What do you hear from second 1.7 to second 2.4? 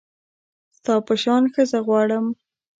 غواړم